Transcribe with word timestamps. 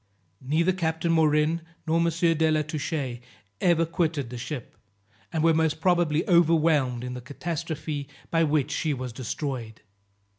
Neither 0.41 0.71
Captain 0.73 1.11
Morin, 1.11 1.61
nor 1.85 1.99
M. 1.99 2.07
de 2.09 2.49
la 2.49 2.63
Touche 2.63 3.19
ever 3.61 3.85
quitted 3.85 4.31
the 4.31 4.37
ship, 4.39 4.75
and 5.31 5.43
were 5.43 5.53
most 5.53 5.79
probably 5.79 6.27
overwhelmed 6.27 7.03
in 7.03 7.13
the 7.13 7.21
catastrophe 7.21 8.09
by 8.31 8.43
which 8.43 8.71
she 8.71 8.95
was 8.95 9.13
destroyed. 9.13 9.81